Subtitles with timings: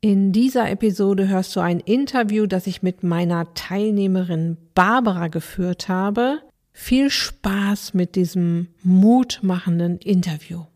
[0.00, 6.38] In dieser Episode hörst du ein Interview, das ich mit meiner Teilnehmerin Barbara geführt habe.
[6.72, 10.66] Viel Spaß mit diesem mutmachenden Interview.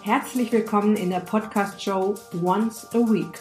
[0.00, 3.38] Herzlich willkommen in der Podcast-Show Once a Week,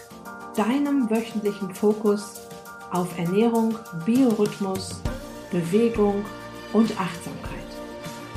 [0.57, 2.41] deinem wöchentlichen Fokus
[2.91, 3.75] auf Ernährung,
[4.05, 5.01] Biorhythmus,
[5.49, 6.25] Bewegung
[6.73, 7.39] und Achtsamkeit.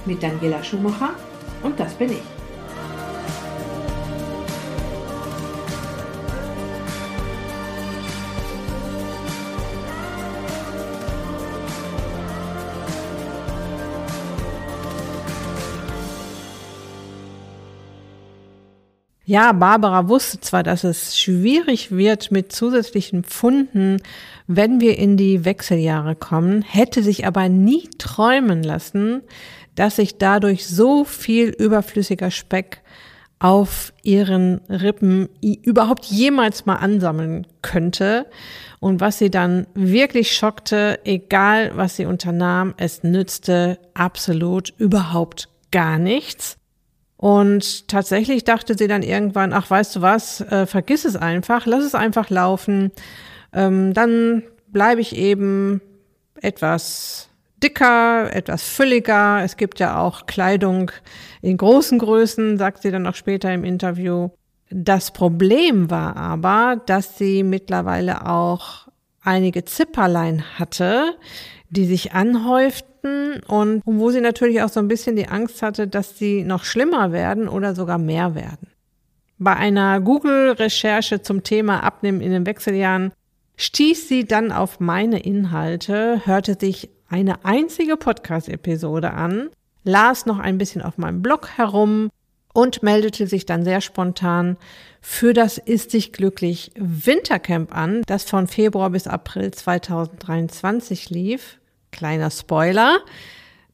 [0.06, 1.10] Mit Daniela Schumacher
[1.64, 2.33] und das bin ich.
[19.34, 24.00] Ja, Barbara wusste zwar, dass es schwierig wird mit zusätzlichen Pfunden,
[24.46, 29.22] wenn wir in die Wechseljahre kommen, hätte sich aber nie träumen lassen,
[29.74, 32.82] dass sich dadurch so viel überflüssiger Speck
[33.40, 38.26] auf ihren Rippen überhaupt jemals mal ansammeln könnte.
[38.78, 45.98] Und was sie dann wirklich schockte, egal was sie unternahm, es nützte absolut überhaupt gar
[45.98, 46.56] nichts.
[47.16, 51.84] Und tatsächlich dachte sie dann irgendwann, ach, weißt du was, äh, vergiss es einfach, lass
[51.84, 52.90] es einfach laufen.
[53.52, 55.80] Ähm, dann bleibe ich eben
[56.40, 57.28] etwas
[57.62, 59.42] dicker, etwas fülliger.
[59.42, 60.90] Es gibt ja auch Kleidung
[61.40, 64.30] in großen Größen, sagt sie dann auch später im Interview.
[64.70, 68.88] Das Problem war aber, dass sie mittlerweile auch
[69.22, 71.14] einige Zipperlein hatte,
[71.70, 72.93] die sich anhäuften
[73.46, 77.12] und wo sie natürlich auch so ein bisschen die Angst hatte, dass sie noch schlimmer
[77.12, 78.68] werden oder sogar mehr werden.
[79.38, 83.12] Bei einer Google-Recherche zum Thema Abnehmen in den Wechseljahren
[83.56, 89.50] stieß sie dann auf meine Inhalte, hörte sich eine einzige Podcast-Episode an,
[89.84, 92.10] las noch ein bisschen auf meinem Blog herum
[92.52, 94.56] und meldete sich dann sehr spontan
[95.00, 101.58] für das Ist dich glücklich Wintercamp an, das von Februar bis April 2023 lief.
[101.94, 102.98] Kleiner Spoiler.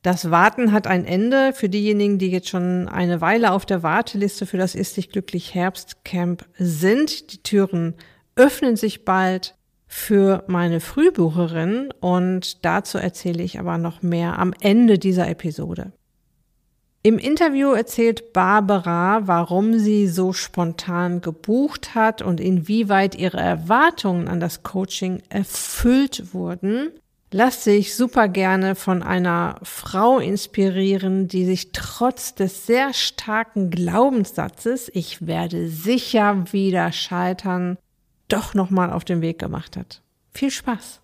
[0.03, 4.45] Das Warten hat ein Ende für diejenigen, die jetzt schon eine Weile auf der Warteliste
[4.45, 7.33] für das Ist dich glücklich Herbstcamp sind.
[7.33, 7.95] Die Türen
[8.37, 9.55] öffnen sich bald
[9.87, 15.93] für meine Frühbucherin und dazu erzähle ich aber noch mehr am Ende dieser Episode.
[17.03, 24.41] Im Interview erzählt Barbara, warum sie so spontan gebucht hat und inwieweit ihre Erwartungen an
[24.41, 26.91] das Coaching erfüllt wurden.
[27.33, 34.91] Lass sich super gerne von einer Frau inspirieren, die sich trotz des sehr starken Glaubenssatzes,
[34.93, 37.79] ich werde sicher wieder scheitern,
[38.27, 40.03] doch nochmal auf den Weg gemacht hat.
[40.33, 41.01] Viel Spaß!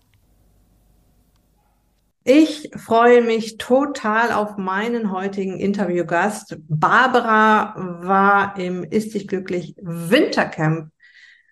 [2.25, 6.57] Ich freue mich total auf meinen heutigen Interviewgast.
[6.67, 10.91] Barbara war im Ist dich glücklich Wintercamp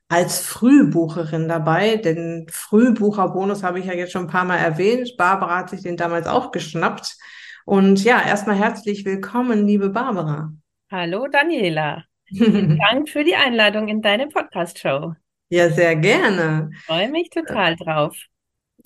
[0.08, 1.98] als Frühbucherin dabei.
[1.98, 5.16] Den Frühbucherbonus habe ich ja jetzt schon ein paar Mal erwähnt.
[5.18, 7.18] Barbara hat sich den damals auch geschnappt.
[7.66, 10.54] Und ja, erstmal herzlich willkommen, liebe Barbara.
[10.92, 12.04] Hallo Daniela.
[12.28, 15.14] Vielen Dank für die Einladung in deine Podcast-Show.
[15.50, 16.72] Ja, sehr gerne.
[16.86, 18.16] Freue mich total drauf.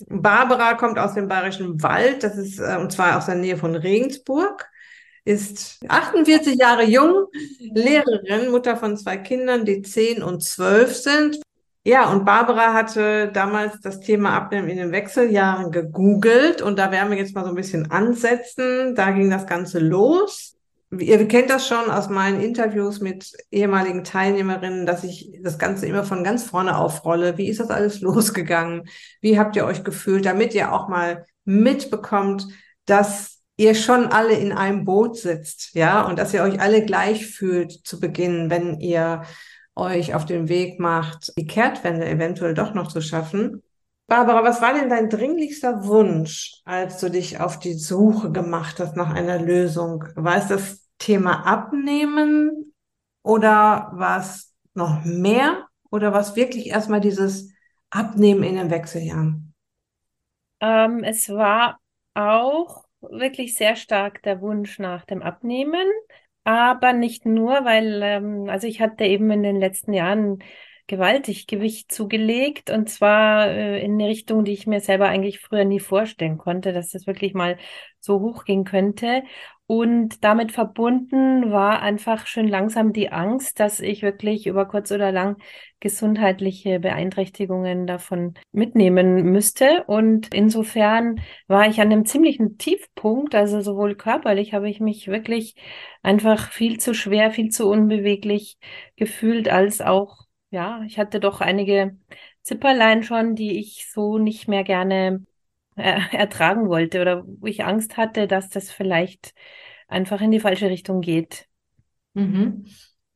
[0.08, 3.74] Barbara kommt aus dem Bayerischen Wald, das ist, äh, und zwar aus der Nähe von
[3.74, 4.69] Regensburg,
[5.30, 7.26] ist 48 Jahre jung,
[7.72, 11.40] Lehrerin, Mutter von zwei Kindern, die 10 und 12 sind.
[11.82, 17.10] Ja, und Barbara hatte damals das Thema Abnehmen in den Wechseljahren gegoogelt und da werden
[17.10, 18.94] wir jetzt mal so ein bisschen ansetzen.
[18.94, 20.56] Da ging das Ganze los.
[20.98, 26.04] Ihr kennt das schon aus meinen Interviews mit ehemaligen Teilnehmerinnen, dass ich das Ganze immer
[26.04, 27.38] von ganz vorne aufrolle.
[27.38, 28.88] Wie ist das alles losgegangen?
[29.20, 32.46] Wie habt ihr euch gefühlt, damit ihr auch mal mitbekommt,
[32.84, 37.26] dass ihr schon alle in einem Boot sitzt, ja, und dass ihr euch alle gleich
[37.26, 39.22] fühlt zu Beginn, wenn ihr
[39.76, 43.62] euch auf den Weg macht, die Kehrtwende eventuell doch noch zu schaffen.
[44.06, 48.96] Barbara, was war denn dein dringlichster Wunsch, als du dich auf die Suche gemacht hast
[48.96, 50.04] nach einer Lösung?
[50.14, 52.72] War es das Thema Abnehmen
[53.22, 57.52] oder war es noch mehr oder war es wirklich erstmal dieses
[57.90, 59.52] Abnehmen in den Wechseljahren?
[60.60, 61.78] Ähm, es war
[62.14, 65.86] auch wirklich sehr stark der Wunsch nach dem Abnehmen,
[66.44, 70.42] aber nicht nur, weil, ähm, also ich hatte eben in den letzten Jahren
[70.90, 75.64] gewaltig Gewicht zugelegt und zwar äh, in eine Richtung, die ich mir selber eigentlich früher
[75.64, 77.58] nie vorstellen konnte, dass das wirklich mal
[78.00, 79.22] so hoch gehen könnte.
[79.66, 85.12] Und damit verbunden war einfach schön langsam die Angst, dass ich wirklich über kurz oder
[85.12, 85.36] lang
[85.78, 89.84] gesundheitliche Beeinträchtigungen davon mitnehmen müsste.
[89.86, 95.54] Und insofern war ich an einem ziemlichen Tiefpunkt, also sowohl körperlich habe ich mich wirklich
[96.02, 98.58] einfach viel zu schwer, viel zu unbeweglich
[98.96, 101.96] gefühlt, als auch ja, ich hatte doch einige
[102.42, 105.24] Zipperlein schon, die ich so nicht mehr gerne
[105.76, 109.34] äh, ertragen wollte oder wo ich Angst hatte, dass das vielleicht
[109.88, 111.48] einfach in die falsche Richtung geht.
[112.14, 112.66] Mhm.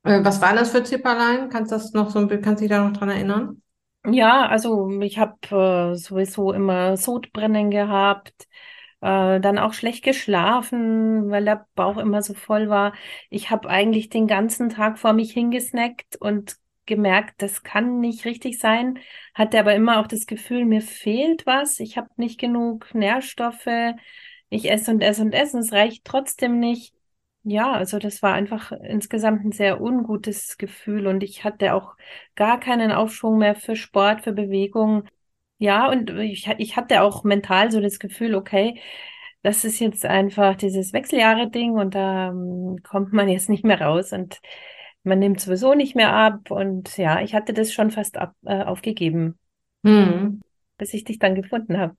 [0.05, 1.49] Äh, was waren das für Zipperlein?
[1.49, 3.63] Kannst das noch so, kannst dich da noch dran erinnern?
[4.07, 8.47] Ja, also ich habe äh, sowieso immer Sodbrennen gehabt,
[9.01, 12.93] äh, dann auch schlecht geschlafen, weil der Bauch immer so voll war.
[13.31, 18.59] Ich habe eigentlich den ganzen Tag vor mich hingesnackt und gemerkt, das kann nicht richtig
[18.59, 18.99] sein.
[19.35, 21.81] Hatte aber immer auch das Gefühl, mir fehlt was.
[21.81, 23.69] Ich habe nicht genug Nährstoffe.
[24.49, 25.59] Ich esse und esse und esse.
[25.59, 26.95] Es reicht trotzdem nicht.
[27.43, 31.95] Ja, also das war einfach insgesamt ein sehr ungutes Gefühl und ich hatte auch
[32.35, 35.05] gar keinen Aufschwung mehr für Sport, für Bewegung.
[35.59, 38.81] Ja, und ich, ich hatte auch mental so das Gefühl, okay,
[39.43, 44.13] das ist jetzt einfach dieses Wechseljahre-Ding und da ähm, kommt man jetzt nicht mehr raus
[44.13, 44.41] und
[45.05, 48.65] man nimmt sowieso nicht mehr ab und ja, ich hatte das schon fast ab, äh,
[48.65, 49.39] aufgegeben,
[49.85, 50.41] Hm.
[50.79, 51.95] bis ich dich dann gefunden habe.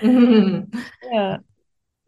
[0.00, 0.70] Mhm.
[1.12, 1.40] Ja.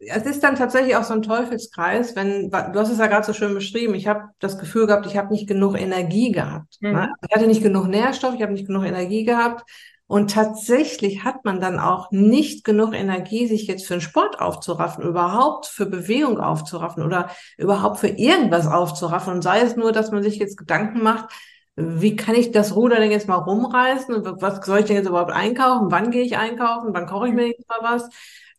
[0.01, 3.33] Es ist dann tatsächlich auch so ein Teufelskreis, wenn, du hast es ja gerade so
[3.33, 6.77] schön beschrieben, ich habe das Gefühl gehabt, ich habe nicht genug Energie gehabt.
[6.79, 6.93] Ne?
[6.93, 7.15] Mhm.
[7.27, 9.69] Ich hatte nicht genug Nährstoff, ich habe nicht genug Energie gehabt.
[10.09, 15.03] Und tatsächlich hat man dann auch nicht genug Energie, sich jetzt für den Sport aufzuraffen,
[15.03, 17.29] überhaupt für Bewegung aufzuraffen oder
[17.59, 19.31] überhaupt für irgendwas aufzuraffen.
[19.31, 21.31] Und sei es nur, dass man sich jetzt Gedanken macht,
[21.75, 24.15] wie kann ich das Ruder denn jetzt mal rumreißen?
[24.15, 25.91] Und was soll ich denn jetzt überhaupt einkaufen?
[25.91, 26.89] Wann gehe ich einkaufen?
[26.91, 28.09] Wann koche ich mir jetzt mal was?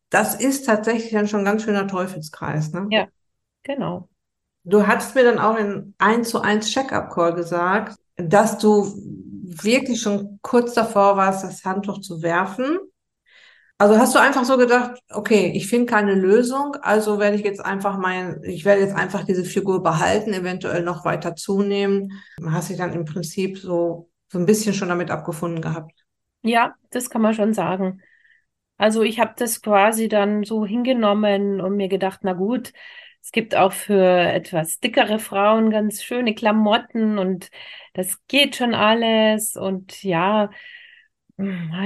[0.09, 2.87] Das ist tatsächlich dann schon ein ganz schöner Teufelskreis, ne?
[2.91, 3.09] Ja,
[3.65, 4.09] genau.
[4.63, 8.87] Du hattest mir dann auch in 1 zu 1 Check-up-Call gesagt, dass du
[9.51, 12.79] wirklich schon kurz davor warst, das Handtuch zu werfen.
[13.79, 17.65] Also hast du einfach so gedacht, okay, ich finde keine Lösung, also werde ich jetzt
[17.65, 22.13] einfach mein, ich werde jetzt einfach diese Figur behalten, eventuell noch weiter zunehmen.
[22.47, 25.93] Hast dich dann im Prinzip so, so ein bisschen schon damit abgefunden gehabt.
[26.43, 28.03] Ja, das kann man schon sagen.
[28.77, 32.73] Also ich habe das quasi dann so hingenommen und mir gedacht, na gut,
[33.23, 37.51] es gibt auch für etwas dickere Frauen ganz schöne Klamotten und
[37.93, 39.57] das geht schon alles.
[39.57, 40.51] Und ja,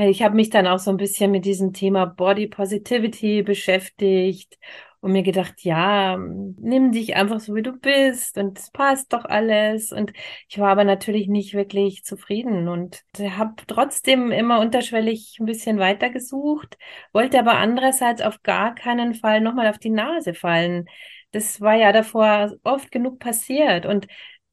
[0.08, 4.58] ich habe mich dann auch so ein bisschen mit diesem Thema Body Positivity beschäftigt
[5.00, 9.26] und mir gedacht, ja, nimm dich einfach so, wie du bist und es passt doch
[9.26, 9.92] alles.
[9.92, 10.12] Und
[10.48, 16.78] ich war aber natürlich nicht wirklich zufrieden und habe trotzdem immer unterschwellig ein bisschen weitergesucht,
[17.12, 20.86] wollte aber andererseits auf gar keinen Fall nochmal auf die Nase fallen.
[21.32, 23.84] Das war ja davor oft genug passiert.
[23.86, 24.06] Und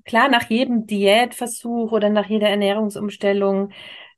[0.05, 3.71] klar, nach jedem Diätversuch oder nach jeder Ernährungsumstellung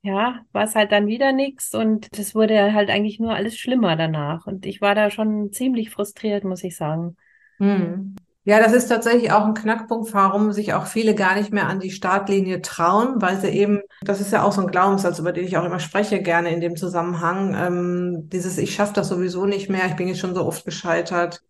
[0.03, 3.95] ja, war es halt dann wieder nichts und das wurde halt eigentlich nur alles schlimmer
[3.95, 4.45] danach.
[4.45, 7.15] Und ich war da schon ziemlich frustriert, muss ich sagen.
[7.57, 8.15] Hm.
[8.43, 11.79] Ja, das ist tatsächlich auch ein Knackpunkt, warum sich auch viele gar nicht mehr an
[11.79, 15.45] die Startlinie trauen, weil sie eben, das ist ja auch so ein Glaubenssatz, über den
[15.45, 19.69] ich auch immer spreche, gerne in dem Zusammenhang, ähm, dieses Ich schaffe das sowieso nicht
[19.69, 21.41] mehr, ich bin jetzt schon so oft gescheitert.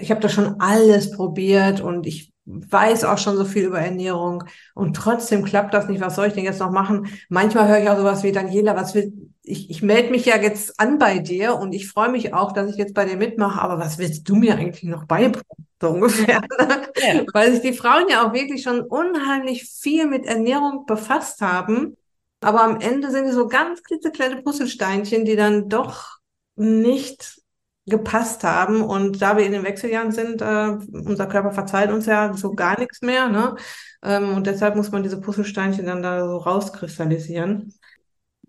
[0.00, 4.44] Ich habe da schon alles probiert und ich weiß auch schon so viel über Ernährung
[4.74, 6.00] und trotzdem klappt das nicht.
[6.00, 7.08] Was soll ich denn jetzt noch machen?
[7.28, 9.12] Manchmal höre ich auch sowas wie Daniela, was will,
[9.44, 12.70] ich, ich melde mich ja jetzt an bei dir und ich freue mich auch, dass
[12.70, 15.42] ich jetzt bei dir mitmache, aber was willst du mir eigentlich noch beibringen?
[15.80, 16.42] So ungefähr.
[16.96, 17.24] Ja.
[17.32, 21.96] Weil sich die Frauen ja auch wirklich schon unheimlich viel mit Ernährung befasst haben.
[22.40, 26.18] Aber am Ende sind die so ganz klitzekleine Puzzlesteinchen, die dann doch
[26.56, 27.41] nicht
[27.86, 28.82] gepasst haben.
[28.82, 32.78] Und da wir in den Wechseljahren sind, äh, unser Körper verzeiht uns ja so gar
[32.78, 33.28] nichts mehr.
[33.28, 33.56] Ne?
[34.02, 37.72] Ähm, und deshalb muss man diese Puzzlesteinchen dann da so rauskristallisieren.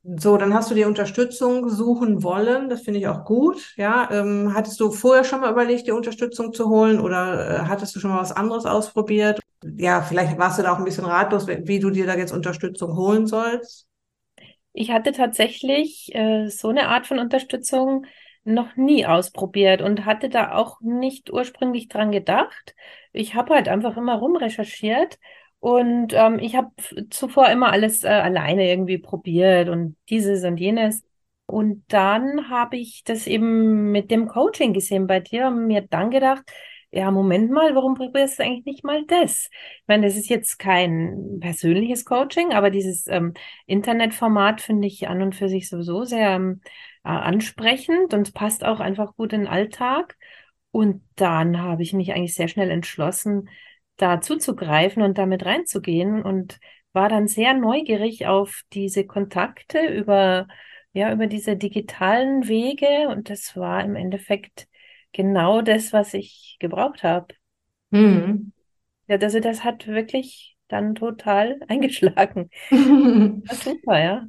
[0.05, 2.67] So, dann hast du die Unterstützung suchen wollen.
[2.67, 3.73] Das finde ich auch gut.
[3.77, 7.95] Ja, ähm, hattest du vorher schon mal überlegt, die Unterstützung zu holen oder äh, hattest
[7.95, 9.39] du schon mal was anderes ausprobiert?
[9.77, 12.97] Ja, vielleicht warst du da auch ein bisschen ratlos, wie du dir da jetzt Unterstützung
[12.97, 13.87] holen sollst.
[14.73, 18.05] Ich hatte tatsächlich äh, so eine Art von Unterstützung
[18.43, 22.75] noch nie ausprobiert und hatte da auch nicht ursprünglich dran gedacht.
[23.13, 25.19] Ich habe halt einfach immer rumrecherchiert
[25.59, 26.71] und ähm, ich habe
[27.09, 31.03] zuvor immer alles äh, alleine irgendwie probiert und dieses und jenes.
[31.45, 36.09] Und dann habe ich das eben mit dem Coaching gesehen bei dir und mir dann
[36.11, 36.43] gedacht,
[36.91, 39.49] ja, Moment mal, warum probierst du eigentlich nicht mal das?
[39.51, 43.33] Ich meine, das ist jetzt kein persönliches Coaching, aber dieses ähm,
[43.65, 46.61] Internetformat finde ich an und für sich sowieso sehr ähm,
[47.03, 50.17] äh, ansprechend und passt auch einfach gut in den Alltag.
[50.71, 53.49] Und dann habe ich mich eigentlich sehr schnell entschlossen,
[53.97, 56.59] da zuzugreifen und damit reinzugehen und
[56.93, 60.47] war dann sehr neugierig auf diese Kontakte über,
[60.93, 63.07] ja, über diese digitalen Wege.
[63.09, 64.67] Und das war im Endeffekt
[65.11, 67.33] genau das, was ich gebraucht habe.
[67.91, 68.51] Mhm.
[69.07, 72.49] Ja, also das hat wirklich dann total eingeschlagen.
[73.51, 74.27] Super, ja.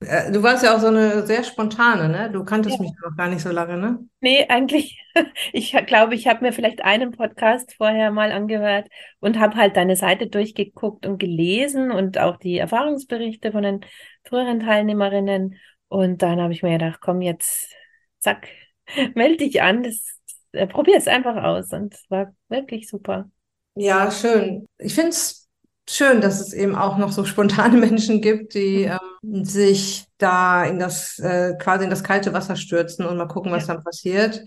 [0.00, 2.30] Äh, du warst ja auch so eine sehr spontane, ne?
[2.30, 2.82] Du kanntest ja.
[2.82, 3.98] mich noch gar nicht so lange, ne?
[4.20, 5.02] Nee, eigentlich,
[5.52, 8.88] ich glaube, ich habe mir vielleicht einen Podcast vorher mal angehört
[9.18, 13.80] und habe halt deine Seite durchgeguckt und gelesen und auch die Erfahrungsberichte von den
[14.24, 15.56] früheren Teilnehmerinnen.
[15.88, 17.72] Und dann habe ich mir gedacht, komm jetzt,
[18.20, 18.46] zack,
[19.14, 20.20] melde dich an, das,
[20.52, 21.72] äh, probier es einfach aus.
[21.72, 23.28] Und es war wirklich super.
[23.74, 24.66] Ja, schön.
[24.78, 25.47] Ich finde es
[25.88, 30.78] schön, dass es eben auch noch so spontane Menschen gibt, die ähm, sich da in
[30.78, 33.74] das äh, quasi in das kalte Wasser stürzen und mal gucken, was ja.
[33.74, 34.44] dann passiert.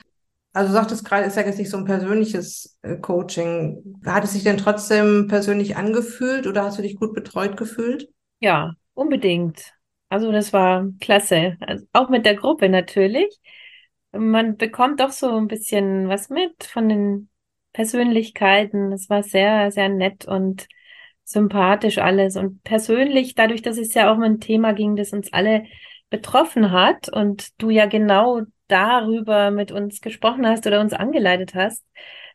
[0.54, 4.02] Also du sagtest gerade, ist ja jetzt nicht so ein persönliches äh, Coaching.
[4.06, 8.10] Hat es sich denn trotzdem persönlich angefühlt oder hast du dich gut betreut gefühlt?
[8.40, 9.74] Ja, unbedingt.
[10.10, 11.58] Also das war klasse.
[11.62, 13.40] Also auch mit der Gruppe natürlich.
[14.12, 17.30] Man bekommt doch so ein bisschen was mit von den
[17.72, 18.92] Persönlichkeiten.
[18.92, 20.68] Es war sehr, sehr nett und
[21.32, 25.32] sympathisch alles und persönlich, dadurch, dass es ja auch um ein Thema ging, das uns
[25.34, 25.66] alle
[26.10, 31.86] betroffen hat und du ja genau darüber mit uns gesprochen hast oder uns angeleitet hast,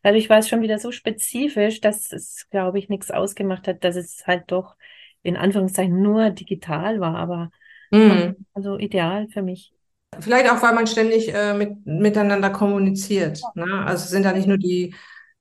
[0.03, 3.97] dadurch war es schon wieder so spezifisch, dass es, glaube ich, nichts ausgemacht hat, dass
[3.97, 4.76] es halt doch
[5.23, 7.50] in Anführungszeichen nur digital war, aber
[7.91, 8.37] mhm.
[8.55, 9.73] also ideal für mich.
[10.21, 13.41] Vielleicht auch, weil man ständig äh, mit, miteinander kommuniziert.
[13.55, 13.85] Ne?
[13.85, 14.95] Also es sind da nicht nur die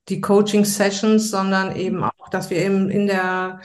[0.09, 3.61] die Coaching-Sessions, sondern eben auch, dass wir eben in der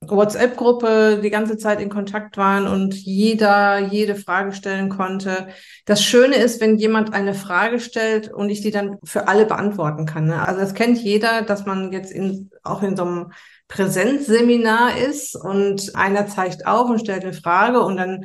[0.00, 5.48] WhatsApp-Gruppe die ganze Zeit in Kontakt waren und jeder jede Frage stellen konnte.
[5.86, 10.06] Das Schöne ist, wenn jemand eine Frage stellt und ich die dann für alle beantworten
[10.06, 10.26] kann.
[10.26, 10.46] Ne?
[10.46, 13.32] Also das kennt jeder, dass man jetzt in, auch in so einem
[13.66, 18.24] Präsenzseminar ist und einer zeigt auf und stellt eine Frage und dann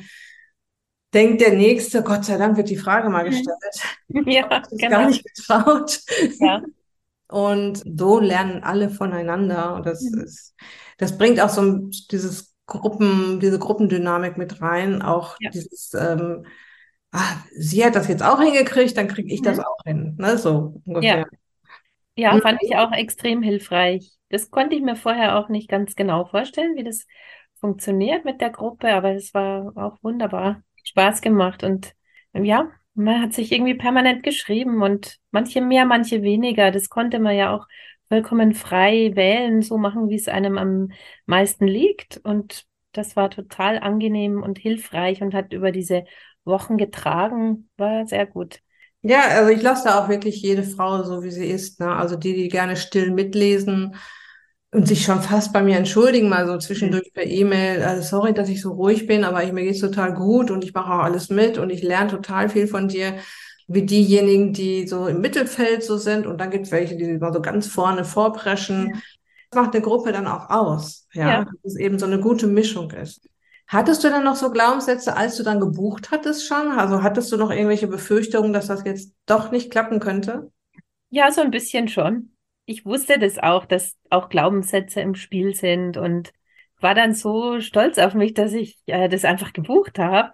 [1.13, 3.29] denkt der Nächste, Gott sei Dank wird die Frage mal mhm.
[3.29, 3.57] gestellt.
[4.27, 4.89] Ja, genau.
[4.89, 5.99] Gar nicht getraut.
[6.39, 6.61] Ja.
[7.27, 9.75] Und so lernen alle voneinander.
[9.75, 10.21] Und das mhm.
[10.21, 10.55] ist,
[10.97, 15.01] das bringt auch so dieses Gruppen, diese Gruppendynamik mit rein.
[15.01, 15.49] Auch ja.
[15.49, 16.45] dieses, ähm,
[17.11, 19.45] ah, sie hat das jetzt auch hingekriegt, dann kriege ich mhm.
[19.45, 20.15] das auch hin.
[20.19, 20.37] Ne?
[20.37, 21.25] So ungefähr.
[22.15, 22.33] Ja.
[22.35, 24.11] ja, fand ich auch extrem hilfreich.
[24.29, 27.05] Das konnte ich mir vorher auch nicht ganz genau vorstellen, wie das
[27.59, 30.61] funktioniert mit der Gruppe, aber es war auch wunderbar.
[30.83, 31.93] Spaß gemacht und
[32.33, 36.71] ja, man hat sich irgendwie permanent geschrieben und manche mehr, manche weniger.
[36.71, 37.67] Das konnte man ja auch
[38.07, 40.91] vollkommen frei wählen, so machen, wie es einem am
[41.25, 42.19] meisten liegt.
[42.23, 46.03] Und das war total angenehm und hilfreich und hat über diese
[46.45, 47.69] Wochen getragen.
[47.77, 48.59] War sehr gut.
[49.01, 51.79] Ja, also ich lasse da auch wirklich jede Frau so, wie sie ist.
[51.79, 51.93] Ne?
[51.93, 53.95] Also die, die gerne still mitlesen
[54.73, 57.13] und sich schon fast bei mir entschuldigen, mal so zwischendurch mhm.
[57.13, 60.49] per E-Mail, also sorry, dass ich so ruhig bin, aber ich, mir geht's total gut
[60.49, 63.15] und ich mache auch alles mit und ich lerne total viel von dir,
[63.67, 67.41] wie diejenigen, die so im Mittelfeld so sind und dann gibt's welche, die mal so
[67.41, 68.87] ganz vorne vorpreschen.
[68.87, 68.99] Ja.
[69.51, 71.45] Das macht eine Gruppe dann auch aus, ja, ja.
[71.45, 73.29] dass es eben so eine gute Mischung ist.
[73.67, 76.71] Hattest du dann noch so Glaubenssätze, als du dann gebucht hattest schon?
[76.71, 80.51] Also hattest du noch irgendwelche Befürchtungen, dass das jetzt doch nicht klappen könnte?
[81.09, 82.32] Ja, so ein bisschen schon
[82.65, 86.33] ich wusste das auch, dass auch Glaubenssätze im Spiel sind und
[86.79, 90.33] war dann so stolz auf mich, dass ich äh, das einfach gebucht habe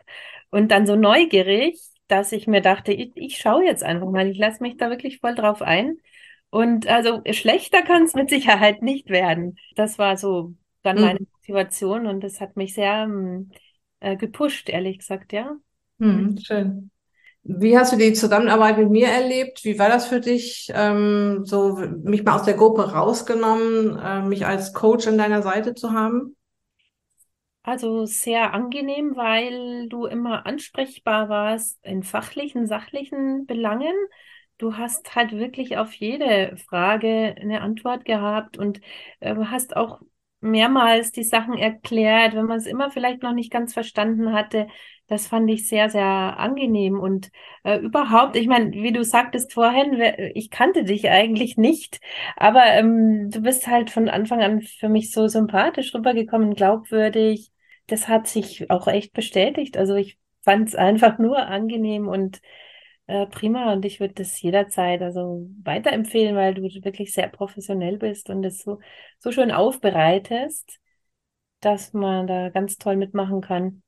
[0.50, 4.38] und dann so neugierig, dass ich mir dachte, ich, ich schaue jetzt einfach mal, ich
[4.38, 5.98] lasse mich da wirklich voll drauf ein.
[6.50, 9.58] Und also schlechter kann es mit Sicherheit nicht werden.
[9.76, 11.02] Das war so dann mhm.
[11.04, 13.52] meine Motivation und das hat mich sehr ähm,
[14.00, 15.56] äh, gepusht, ehrlich gesagt, ja.
[16.00, 16.92] Mhm, schön.
[17.52, 19.64] Wie hast du die Zusammenarbeit mit mir erlebt?
[19.64, 24.46] Wie war das für dich, ähm, so mich mal aus der Gruppe rausgenommen, äh, mich
[24.46, 26.36] als Coach an deiner Seite zu haben?
[27.64, 33.94] Also sehr angenehm, weil du immer ansprechbar warst in fachlichen, sachlichen Belangen.
[34.58, 38.82] Du hast halt wirklich auf jede Frage eine Antwort gehabt und
[39.20, 40.02] äh, hast auch
[40.42, 44.68] mehrmals die Sachen erklärt, wenn man es immer vielleicht noch nicht ganz verstanden hatte.
[45.10, 47.32] Das fand ich sehr, sehr angenehm und
[47.64, 50.00] äh, überhaupt, ich meine, wie du sagtest vorhin,
[50.36, 52.00] ich kannte dich eigentlich nicht,
[52.38, 57.52] aber ähm, du bist halt von Anfang an für mich so sympathisch rübergekommen, glaubwürdig.
[57.88, 59.78] Das hat sich auch echt bestätigt.
[59.78, 62.40] Also ich fand es einfach nur angenehm und
[63.08, 68.30] äh, prima und ich würde das jederzeit also weiterempfehlen, weil du wirklich sehr professionell bist
[68.30, 68.80] und es so,
[69.18, 70.80] so schön aufbereitest,
[71.62, 73.84] dass man da ganz toll mitmachen kann.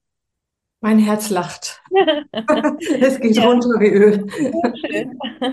[0.84, 1.80] Mein Herz lacht.
[3.02, 3.46] Es geht ja.
[3.46, 4.26] runter wie Öl.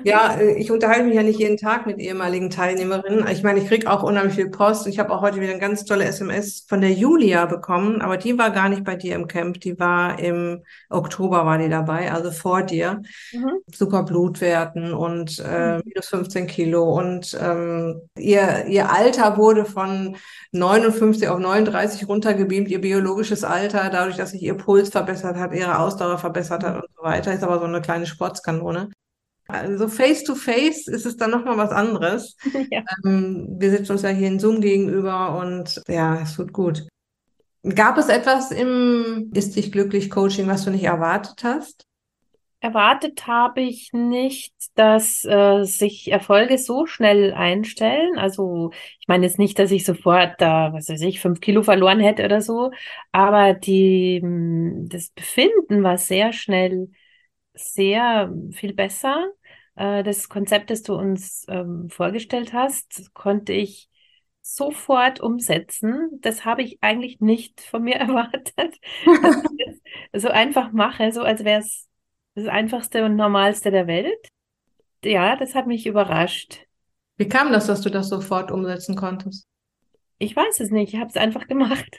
[0.04, 3.26] Ja, äh, ich unterhalte mich ja nicht jeden Tag mit ehemaligen Teilnehmerinnen.
[3.30, 4.86] Ich meine, ich kriege auch unheimlich viel Post.
[4.86, 8.38] Ich habe auch heute wieder eine ganz tolle SMS von der Julia bekommen, aber die
[8.38, 9.60] war gar nicht bei dir im Camp.
[9.60, 13.02] Die war im Oktober war die dabei, also vor dir.
[13.32, 13.50] Mhm.
[13.74, 15.82] Super Blutwerten und äh, mhm.
[15.84, 16.84] minus 15 Kilo.
[16.84, 20.16] Und ähm, ihr, ihr Alter wurde von
[20.52, 25.78] 59 auf 39 runtergebeamt, ihr biologisches Alter, dadurch, dass sich ihr Puls verbessert hat, ihre
[25.78, 27.32] Ausdauer verbessert hat und so weiter.
[27.32, 28.90] Ist aber so eine kleine Sportskanone.
[29.46, 32.36] Also face to face ist es dann nochmal was anderes.
[32.70, 32.82] Ja.
[33.04, 36.86] Ähm, wir sitzen uns ja hier in Zoom gegenüber und ja, es tut gut.
[37.74, 41.87] Gab es etwas im Ist dich glücklich Coaching, was du nicht erwartet hast?
[42.60, 48.18] Erwartet habe ich nicht, dass äh, sich Erfolge so schnell einstellen.
[48.18, 52.00] Also ich meine jetzt nicht, dass ich sofort da, was weiß ich, fünf Kilo verloren
[52.00, 52.72] hätte oder so,
[53.12, 54.20] aber die,
[54.88, 56.90] das Befinden war sehr schnell
[57.54, 59.28] sehr viel besser.
[59.76, 63.88] Äh, das Konzept, das du uns ähm, vorgestellt hast, konnte ich
[64.42, 66.08] sofort umsetzen.
[66.20, 68.76] Das habe ich eigentlich nicht von mir erwartet,
[69.22, 69.80] dass ich
[70.12, 71.87] das so einfach mache, so als wäre es
[72.38, 74.28] das einfachste und normalste der Welt.
[75.04, 76.64] Ja, das hat mich überrascht.
[77.16, 79.46] Wie kam das, dass du das sofort umsetzen konntest?
[80.18, 81.98] Ich weiß es nicht, ich habe es einfach gemacht.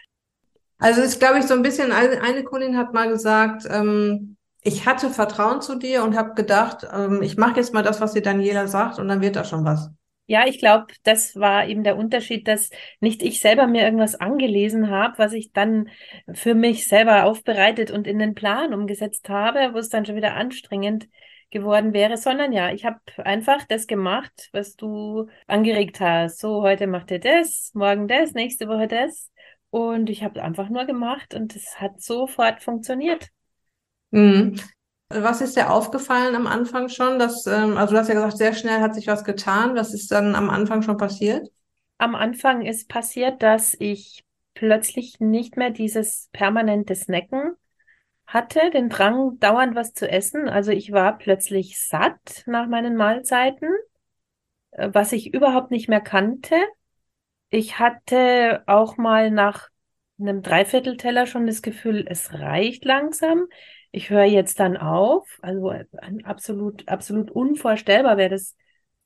[0.77, 5.09] Also ist, glaube ich, so ein bisschen, eine Kundin hat mal gesagt, ähm, ich hatte
[5.09, 8.67] Vertrauen zu dir und habe gedacht, ähm, ich mache jetzt mal das, was dir Daniela
[8.67, 9.89] sagt und dann wird da schon was.
[10.29, 12.69] Ja, ich glaube, das war eben der Unterschied, dass
[12.99, 15.89] nicht ich selber mir irgendwas angelesen habe, was ich dann
[16.31, 20.35] für mich selber aufbereitet und in den Plan umgesetzt habe, wo es dann schon wieder
[20.35, 21.09] anstrengend
[21.49, 26.37] geworden wäre, sondern ja, ich habe einfach das gemacht, was du angeregt hast.
[26.37, 29.31] So, heute macht ihr das, morgen das, nächste Woche das.
[29.71, 33.29] Und ich habe einfach nur gemacht und es hat sofort funktioniert.
[34.11, 34.59] Mhm.
[35.09, 37.17] Was ist dir aufgefallen am Anfang schon?
[37.17, 39.75] Dass, ähm, also du hast ja gesagt, sehr schnell hat sich was getan.
[39.75, 41.49] Was ist dann am Anfang schon passiert?
[41.97, 44.23] Am Anfang ist passiert, dass ich
[44.53, 47.53] plötzlich nicht mehr dieses permanente Snacken
[48.27, 50.47] hatte, den Drang, dauernd was zu essen.
[50.47, 53.69] Also ich war plötzlich satt nach meinen Mahlzeiten,
[54.71, 56.55] äh, was ich überhaupt nicht mehr kannte.
[57.49, 59.69] Ich hatte auch mal nach
[60.19, 63.47] einem Dreiviertelteller schon das Gefühl, es reicht langsam
[63.91, 65.37] ich höre jetzt dann auf.
[65.41, 65.73] Also
[66.23, 68.55] absolut, absolut unvorstellbar wäre das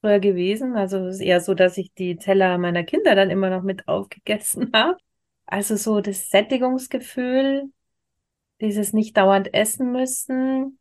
[0.01, 0.75] früher gewesen.
[0.75, 3.87] Also es ist eher so, dass ich die Teller meiner Kinder dann immer noch mit
[3.87, 4.97] aufgegessen habe.
[5.45, 7.71] Also so das Sättigungsgefühl,
[8.61, 10.79] dieses nicht dauernd essen müssen,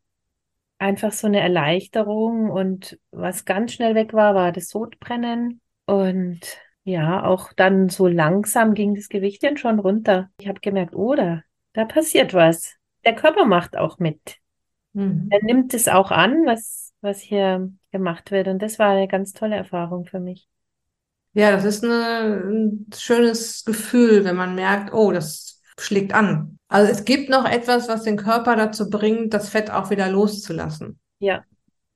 [0.78, 6.40] einfach so eine Erleichterung und was ganz schnell weg war, war das Sodbrennen und
[6.84, 10.30] ja, auch dann so langsam ging das Gewicht dann schon runter.
[10.38, 14.38] Ich habe gemerkt, oh, da, da passiert was der Körper macht auch mit.
[14.92, 15.28] Mhm.
[15.30, 18.48] Er nimmt es auch an, was, was hier gemacht wird.
[18.48, 20.48] Und das war eine ganz tolle Erfahrung für mich.
[21.34, 26.58] Ja, das ist eine, ein schönes Gefühl, wenn man merkt, oh, das schlägt an.
[26.68, 30.98] Also es gibt noch etwas, was den Körper dazu bringt, das Fett auch wieder loszulassen.
[31.18, 31.44] Ja.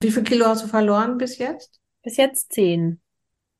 [0.00, 1.80] Wie viel Kilo hast du verloren bis jetzt?
[2.02, 3.00] Bis jetzt zehn.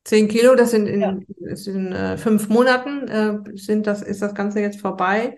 [0.03, 1.17] Zehn Kilo, das sind in, ja.
[1.65, 5.37] in äh, fünf Monaten, äh, sind das, ist das Ganze jetzt vorbei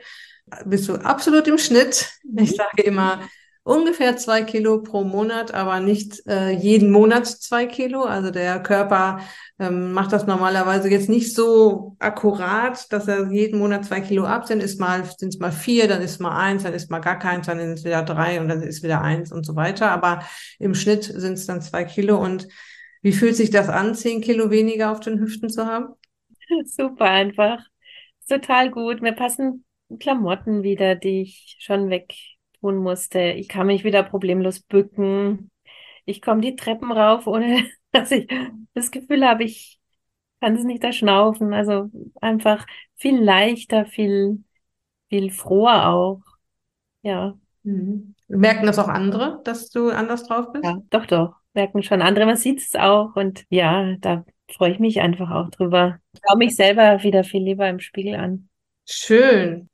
[0.65, 2.09] bist du absolut im Schnitt.
[2.23, 2.39] Mhm.
[2.39, 3.19] Ich sage immer
[3.63, 8.01] ungefähr zwei Kilo pro Monat, aber nicht äh, jeden Monat zwei Kilo.
[8.01, 9.19] Also der Körper
[9.59, 14.47] ähm, macht das normalerweise jetzt nicht so akkurat, dass er jeden Monat zwei Kilo ab
[14.47, 14.63] sind.
[14.63, 17.45] Ist mal sind es mal vier, dann ist mal eins, dann ist mal gar keins,
[17.45, 19.91] dann ist es wieder drei und dann ist wieder eins und so weiter.
[19.91, 20.23] Aber
[20.57, 22.17] im Schnitt sind es dann zwei Kilo.
[22.17, 22.47] Und
[23.01, 25.93] wie fühlt sich das an, zehn Kilo weniger auf den Hüften zu haben?
[26.65, 27.59] Super einfach.
[28.27, 29.01] Total gut.
[29.01, 29.63] Mir passen
[29.99, 32.13] Klamotten wieder, die ich schon weg
[32.59, 33.19] tun musste.
[33.19, 35.49] Ich kann mich wieder problemlos bücken.
[36.05, 38.27] Ich komme die Treppen rauf, ohne dass ich
[38.73, 39.79] das Gefühl habe, ich
[40.41, 41.53] kann es nicht erschnaufen.
[41.53, 41.89] Also
[42.21, 44.43] einfach viel leichter, viel,
[45.09, 46.21] viel froher auch.
[47.01, 47.37] Ja.
[47.63, 48.15] Mhm.
[48.27, 50.65] Merken das auch andere, dass du anders drauf bist?
[50.65, 51.35] Ja, doch, doch.
[51.53, 52.25] Merken schon andere.
[52.25, 53.15] Man sieht es auch.
[53.15, 55.99] Und ja, da freue ich mich einfach auch drüber.
[56.13, 58.49] Ich schaue mich selber wieder viel lieber im Spiegel an.
[58.85, 59.68] Schön.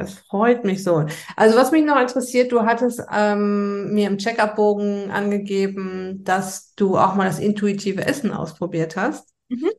[0.00, 1.04] Das freut mich so.
[1.36, 7.14] Also was mich noch interessiert, du hattest ähm, mir im Checkup-Bogen angegeben, dass du auch
[7.14, 9.28] mal das intuitive Essen ausprobiert hast.
[9.50, 9.70] Mhm.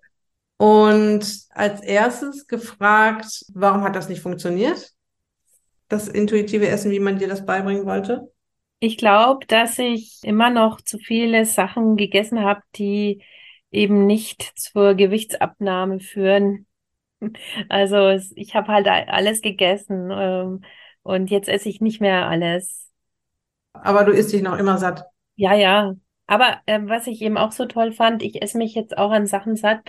[0.57, 4.91] Und als erstes gefragt, warum hat das nicht funktioniert?
[5.89, 8.31] Das intuitive Essen, wie man dir das beibringen wollte?
[8.79, 13.23] Ich glaube, dass ich immer noch zu viele Sachen gegessen habe, die
[13.71, 16.67] eben nicht zur Gewichtsabnahme führen.
[17.69, 20.62] Also ich habe halt alles gegessen, ähm,
[21.03, 22.91] Und jetzt esse ich nicht mehr alles.
[23.73, 25.03] Aber du isst dich noch immer satt.
[25.36, 25.93] Ja, ja.
[26.27, 29.25] Aber äh, was ich eben auch so toll fand, ich esse mich jetzt auch an
[29.27, 29.81] Sachen satt,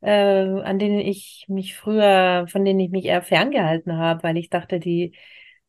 [0.00, 4.50] äh, an denen ich mich früher, von denen ich mich eher ferngehalten habe, weil ich
[4.50, 5.14] dachte, die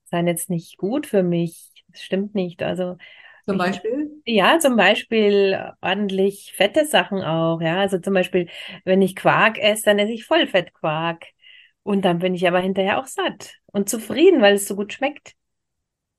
[0.06, 1.72] seien jetzt nicht gut für mich.
[1.90, 2.64] Das stimmt nicht.
[2.64, 2.98] Also
[3.48, 4.22] Zum Beispiel?
[4.26, 7.62] ja, zum Beispiel ordentlich fette Sachen auch.
[7.62, 8.50] Ja, also zum Beispiel,
[8.84, 11.26] wenn ich Quark esse, dann esse ich Vollfettquark.
[11.84, 15.36] Und dann bin ich aber hinterher auch satt und zufrieden, weil es so gut schmeckt.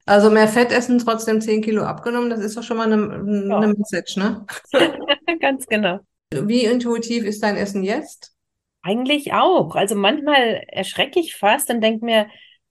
[0.05, 3.13] Also mehr Fett essen, trotzdem 10 Kilo abgenommen, das ist doch schon mal eine,
[3.49, 3.57] Ja.
[3.57, 4.47] eine Message, ne?
[5.41, 6.01] Ganz genau.
[6.33, 8.33] Wie intuitiv ist dein Essen jetzt?
[8.83, 9.75] Eigentlich auch.
[9.75, 12.29] Also manchmal erschrecke ich fast und denke mir,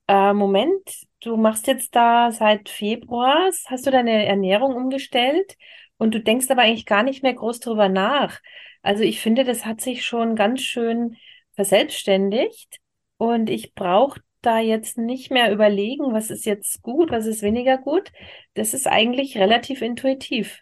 [0.07, 0.81] äh, Moment,
[1.25, 5.57] du machst jetzt da seit Februar, hast du deine Ernährung umgestellt
[5.97, 8.39] und du denkst aber eigentlich gar nicht mehr groß drüber nach.
[8.81, 11.17] Also ich finde, das hat sich schon ganz schön
[11.53, 12.79] verselbstständigt
[13.17, 17.79] und ich brauche da jetzt nicht mehr überlegen, was ist jetzt gut, was ist weniger
[17.79, 18.11] gut.
[18.53, 20.61] Das ist eigentlich relativ intuitiv.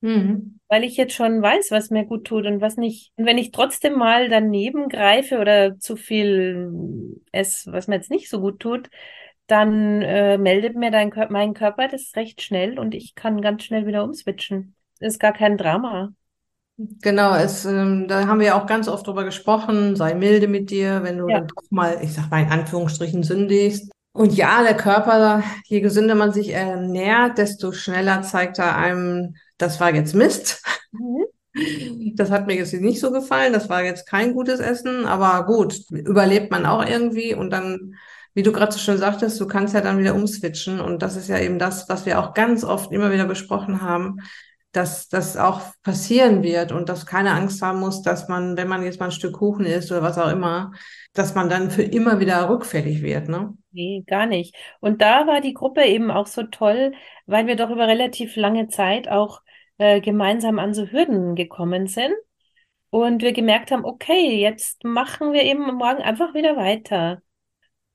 [0.00, 0.60] Mhm.
[0.68, 3.12] Weil ich jetzt schon weiß, was mir gut tut und was nicht.
[3.16, 8.30] Und wenn ich trotzdem mal daneben greife oder zu viel esse, was mir jetzt nicht
[8.30, 8.88] so gut tut,
[9.48, 13.86] dann äh, meldet mir dein mein Körper das recht schnell und ich kann ganz schnell
[13.86, 14.76] wieder umswitchen.
[15.00, 16.12] Ist gar kein Drama.
[17.02, 21.02] Genau, es, ähm, da haben wir auch ganz oft drüber gesprochen, sei milde mit dir,
[21.02, 21.40] wenn du Ja.
[21.40, 23.90] dann doch mal, ich sag mal in Anführungsstrichen, sündigst.
[24.12, 29.80] Und ja, der Körper, je gesünder man sich ernährt, desto schneller zeigt er einem, das
[29.80, 30.62] war jetzt Mist.
[30.92, 31.24] Mhm.
[32.16, 35.80] Das hat mir jetzt nicht so gefallen, das war jetzt kein gutes Essen, aber gut,
[35.90, 37.94] überlebt man auch irgendwie und dann,
[38.38, 41.26] wie du gerade so schön sagtest, du kannst ja dann wieder umswitchen und das ist
[41.26, 44.20] ja eben das, was wir auch ganz oft immer wieder besprochen haben,
[44.70, 48.84] dass das auch passieren wird und dass keine Angst haben muss, dass man, wenn man
[48.84, 50.70] jetzt mal ein Stück Kuchen isst oder was auch immer,
[51.14, 53.54] dass man dann für immer wieder rückfällig wird, ne?
[53.72, 54.54] Nee, gar nicht.
[54.78, 56.92] Und da war die Gruppe eben auch so toll,
[57.26, 59.42] weil wir doch über relativ lange Zeit auch
[59.78, 62.14] äh, gemeinsam an so Hürden gekommen sind
[62.90, 67.20] und wir gemerkt haben, okay, jetzt machen wir eben morgen einfach wieder weiter.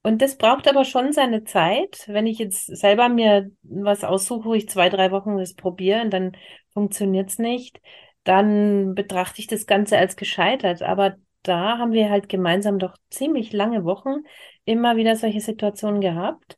[0.03, 2.03] Und das braucht aber schon seine Zeit.
[2.07, 6.11] Wenn ich jetzt selber mir was aussuche, wo ich zwei, drei Wochen das probiere und
[6.11, 6.37] dann
[6.73, 7.81] funktioniert's nicht,
[8.25, 10.81] dann betrachte ich das Ganze als gescheitert.
[10.81, 14.23] Aber da haben wir halt gemeinsam doch ziemlich lange Wochen
[14.65, 16.57] immer wieder solche Situationen gehabt,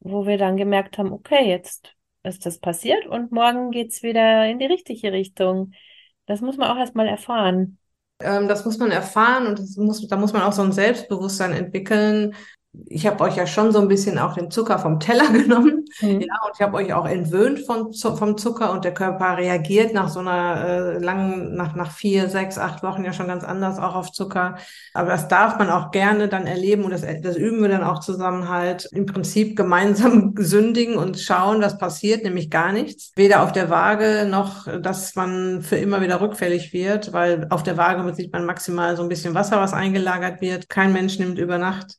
[0.00, 4.58] wo wir dann gemerkt haben, okay, jetzt ist das passiert und morgen geht's wieder in
[4.58, 5.72] die richtige Richtung.
[6.26, 7.78] Das muss man auch erstmal erfahren.
[8.20, 12.34] Ähm, das muss man erfahren und muss, da muss man auch so ein Selbstbewusstsein entwickeln.
[12.88, 15.84] Ich habe euch ja schon so ein bisschen auch den Zucker vom Teller genommen.
[16.00, 16.20] Mhm.
[16.20, 19.94] Ja, und ich habe euch auch entwöhnt von, Zu- vom Zucker und der Körper reagiert
[19.94, 23.78] nach so einer äh, langen, nach, nach vier, sechs, acht Wochen ja schon ganz anders
[23.78, 24.56] auch auf Zucker.
[24.94, 28.00] Aber das darf man auch gerne dann erleben und das, das üben wir dann auch
[28.00, 33.12] zusammen halt im Prinzip gemeinsam sündigen und schauen, was passiert, nämlich gar nichts.
[33.16, 37.76] Weder auf der Waage noch, dass man für immer wieder rückfällig wird, weil auf der
[37.76, 40.68] Waage sieht man maximal so ein bisschen Wasser, was eingelagert wird.
[40.68, 41.96] Kein Mensch nimmt über Nacht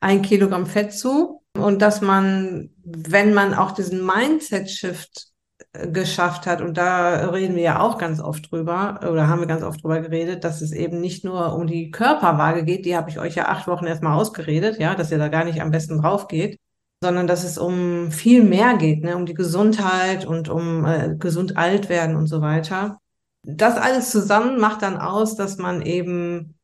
[0.00, 1.42] ein Kilogramm Fett zu.
[1.56, 5.28] Und dass man, wenn man auch diesen Mindset-Shift
[5.72, 9.46] äh, geschafft hat, und da reden wir ja auch ganz oft drüber, oder haben wir
[9.46, 13.10] ganz oft drüber geredet, dass es eben nicht nur um die Körperwaage geht, die habe
[13.10, 16.02] ich euch ja acht Wochen erstmal ausgeredet, ja, dass ihr da gar nicht am besten
[16.02, 16.58] drauf geht,
[17.02, 21.56] sondern dass es um viel mehr geht, ne, um die Gesundheit und um äh, gesund
[21.56, 22.98] alt werden und so weiter.
[23.42, 26.54] Das alles zusammen macht dann aus, dass man eben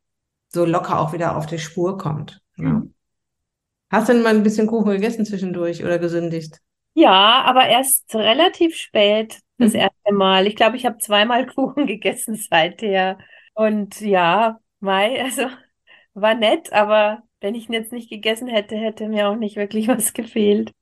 [0.48, 2.42] so locker auch wieder auf die Spur kommt.
[2.56, 2.64] Ja.
[2.64, 2.94] Mhm.
[3.92, 6.60] Hast du denn mal ein bisschen Kuchen gegessen zwischendurch oder gesündigt?
[6.94, 9.74] Ja, aber erst relativ spät das Mhm.
[9.74, 10.46] erste Mal.
[10.46, 13.18] Ich glaube, ich habe zweimal Kuchen gegessen seither.
[13.54, 15.46] Und ja, Mai, also
[16.14, 19.88] war nett, aber wenn ich ihn jetzt nicht gegessen hätte, hätte mir auch nicht wirklich
[19.88, 20.72] was gefehlt.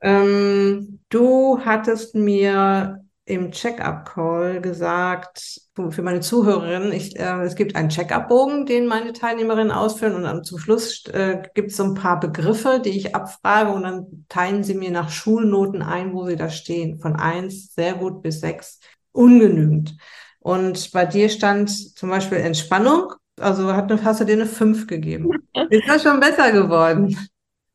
[0.00, 5.60] Ähm, du hattest mir im Check-up-Call gesagt,
[5.90, 10.44] für meine Zuhörerinnen, ich, äh, es gibt einen Check-up-Bogen, den meine Teilnehmerinnen ausfüllen und dann
[10.44, 14.62] zum Schluss äh, gibt es so ein paar Begriffe, die ich abfrage und dann teilen
[14.62, 16.98] sie mir nach Schulnoten ein, wo sie da stehen.
[17.00, 18.78] Von eins sehr gut bis sechs
[19.12, 19.96] ungenügend.
[20.40, 24.86] Und bei dir stand zum Beispiel Entspannung, also hat, eine- hast du dir eine fünf
[24.86, 25.48] gegeben.
[25.68, 27.16] Ist das schon besser geworden?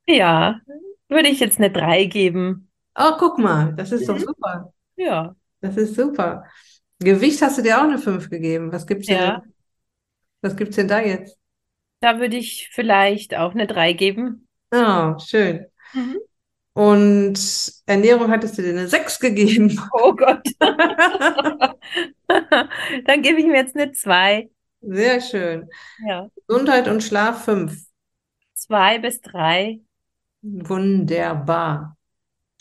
[0.07, 0.59] Ja,
[1.07, 2.69] würde ich jetzt eine 3 geben.
[2.95, 4.25] Oh, guck mal, das ist doch Mhm.
[4.25, 4.73] super.
[4.97, 6.45] Ja, Das ist super.
[6.99, 8.71] Gewicht hast du dir auch eine 5 gegeben.
[8.71, 9.43] Was gibt's denn, ja,
[10.41, 11.39] was gibt's denn da jetzt?
[11.99, 14.47] da würde ich vielleicht auch eine 3 geben.
[14.71, 15.65] Oh, schön.
[15.93, 16.17] Mhm.
[16.73, 19.79] Und Ernährung hattest du dir eine 6 gegeben.
[19.93, 20.47] Oh Gott.
[23.05, 24.49] Dann gebe ich mir jetzt eine 2.
[24.81, 25.67] Sehr schön.
[26.07, 27.75] Ja, Gesundheit und Schlaf 5.
[28.53, 29.81] 2 bis 3.
[30.41, 31.97] Wunderbar.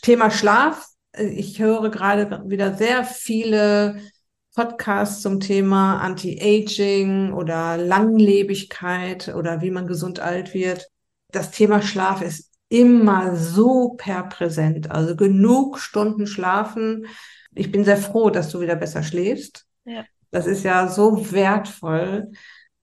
[0.01, 0.85] Thema Schlaf.
[1.17, 4.01] Ich höre gerade wieder sehr viele
[4.55, 10.87] Podcasts zum Thema Anti-Aging oder Langlebigkeit oder wie man gesund alt wird.
[11.31, 14.91] Das Thema Schlaf ist immer super präsent.
[14.91, 17.05] Also genug Stunden schlafen.
[17.55, 19.65] Ich bin sehr froh, dass du wieder besser schläfst.
[19.85, 20.05] Ja.
[20.31, 22.31] Das ist ja so wertvoll.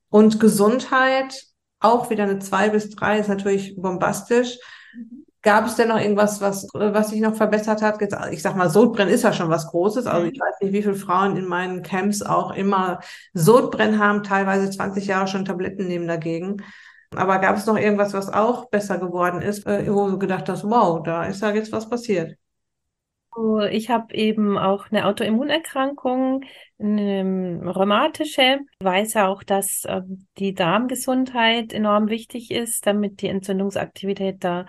[0.09, 1.45] Und Gesundheit,
[1.79, 4.59] auch wieder eine zwei bis drei, ist natürlich bombastisch.
[4.97, 5.26] Mhm.
[5.47, 8.03] Gab es denn noch irgendwas, was, was sich noch verbessert hat?
[8.33, 10.09] Ich sag mal, Sodbrennen ist ja schon was Großes.
[10.09, 10.33] Also mhm.
[10.33, 12.99] ich weiß nicht, wie viele Frauen in meinen Camps auch immer
[13.33, 16.65] Sodbrennen haben, teilweise 20 Jahre schon Tabletten nehmen dagegen.
[17.15, 20.65] Aber gab es noch irgendwas, was auch besser geworden ist, äh, wo du gedacht hast,
[20.65, 22.37] wow, da ist ja jetzt was passiert?
[23.71, 26.43] Ich habe eben auch eine Autoimmunerkrankung,
[26.81, 28.59] eine rheumatische.
[28.81, 30.01] Ich weiß ja auch, dass äh,
[30.39, 34.67] die Darmgesundheit enorm wichtig ist, damit die Entzündungsaktivität da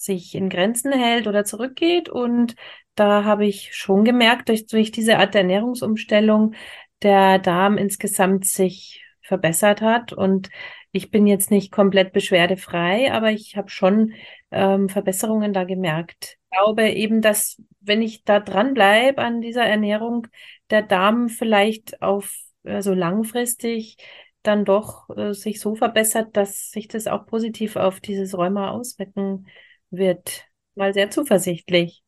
[0.00, 2.08] sich in Grenzen hält oder zurückgeht.
[2.08, 2.54] Und
[2.94, 6.54] da habe ich schon gemerkt, durch, durch diese Art der Ernährungsumstellung
[7.02, 10.12] der Darm insgesamt sich verbessert hat.
[10.12, 10.50] Und
[10.92, 14.14] ich bin jetzt nicht komplett beschwerdefrei, aber ich habe schon
[14.50, 16.36] ähm, Verbesserungen da gemerkt.
[16.50, 20.26] Ich glaube eben, dass wenn ich da dran bleibe an dieser Ernährung,
[20.70, 22.34] der Darm vielleicht auf
[22.64, 23.96] also langfristig
[24.42, 29.46] dann doch äh, sich so verbessert, dass sich das auch positiv auf dieses Rheuma auswirken
[29.90, 30.44] wird.
[30.74, 32.02] Mal sehr zuversichtlich.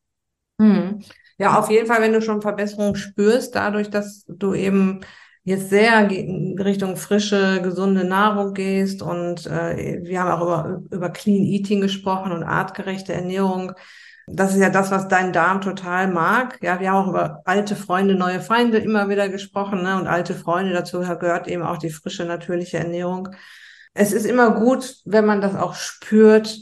[0.59, 1.03] Hm.
[1.37, 5.01] Ja, auf jeden Fall, wenn du schon Verbesserungen spürst, dadurch, dass du eben
[5.43, 11.43] jetzt sehr Richtung frische, gesunde Nahrung gehst und äh, wir haben auch über, über Clean
[11.43, 13.73] Eating gesprochen und artgerechte Ernährung.
[14.25, 16.57] Das ist ja das, was dein Darm total mag.
[16.61, 19.97] Ja, wir haben auch über alte Freunde, neue Feinde immer wieder gesprochen, ne?
[19.97, 23.29] Und alte Freunde, dazu gehört eben auch die frische, natürliche Ernährung.
[23.93, 26.57] Es ist immer gut, wenn man das auch spürt,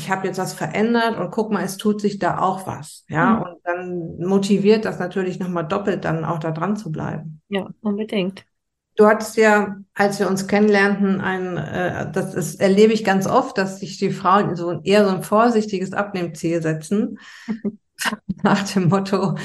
[0.00, 3.04] ich habe jetzt was verändert und guck mal, es tut sich da auch was.
[3.08, 3.42] Ja, mhm.
[3.42, 7.42] und dann motiviert das natürlich nochmal doppelt, dann auch da dran zu bleiben.
[7.48, 8.44] Ja, unbedingt.
[8.96, 13.58] Du hattest ja, als wir uns kennenlernten, ein, äh, das ist, erlebe ich ganz oft,
[13.58, 17.18] dass sich die Frauen so eher so ein vorsichtiges Abnehmziel setzen.
[18.42, 19.36] nach dem Motto,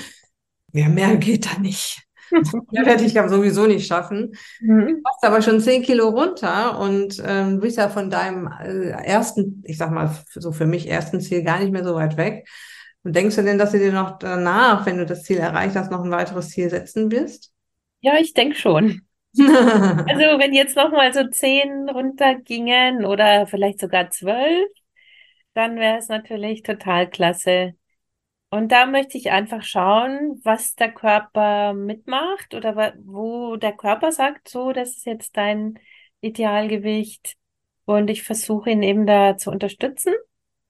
[0.71, 2.04] ja, mehr geht da nicht.
[2.71, 4.35] ja, werde ich ja sowieso nicht schaffen.
[4.61, 5.01] Mhm.
[5.03, 9.63] Du hast aber schon zehn Kilo runter und ähm, bist ja von deinem äh, ersten,
[9.65, 12.47] ich sag mal, so für mich ersten Ziel gar nicht mehr so weit weg.
[13.03, 15.91] Und denkst du denn, dass du dir noch danach, wenn du das Ziel erreicht hast,
[15.91, 17.51] noch ein weiteres Ziel setzen wirst?
[18.01, 19.01] Ja, ich denke schon.
[19.37, 24.69] also wenn jetzt noch mal so zehn runtergingen oder vielleicht sogar zwölf,
[25.53, 27.75] dann wäre es natürlich total klasse.
[28.55, 34.47] Und da möchte ich einfach schauen, was der Körper mitmacht oder wo der Körper sagt,
[34.47, 35.77] so, das ist jetzt dein
[36.21, 37.35] Idealgewicht.
[37.83, 40.13] Und ich versuche ihn eben da zu unterstützen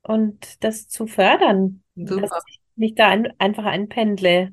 [0.01, 2.21] und das zu fördern, Super.
[2.21, 4.51] dass ich mich da ein, einfach einpendle.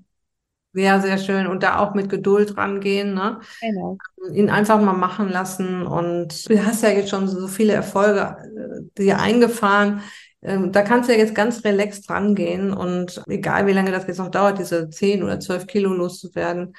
[0.75, 1.47] Ja, sehr schön.
[1.47, 3.41] Und da auch mit Geduld rangehen, ne?
[3.63, 3.97] Genau.
[4.35, 5.87] Ihn einfach mal machen lassen.
[5.87, 10.03] Und du hast ja jetzt schon so viele Erfolge äh, dir eingefahren.
[10.43, 14.19] Ähm, da kannst du ja jetzt ganz relaxed rangehen und egal wie lange das jetzt
[14.19, 16.75] noch dauert, diese 10 oder 12 Kilo loszuwerden,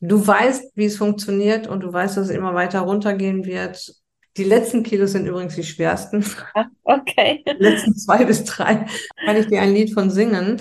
[0.00, 3.94] du weißt, wie es funktioniert und du weißt, dass es immer weiter runtergehen wird.
[4.36, 6.24] Die letzten Kilos sind übrigens die schwersten.
[6.54, 7.44] Ah, okay.
[7.46, 8.86] Die letzten zwei bis drei
[9.26, 10.60] kann ich dir ein Lied von singen.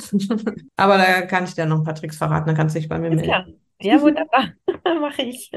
[0.75, 2.99] Aber da kann ich dir noch ein paar Tricks verraten, dann kannst du dich bei
[2.99, 3.29] mir melden.
[3.29, 3.45] Ja,
[3.81, 4.49] ja wunderbar.
[4.99, 5.51] Mache ich.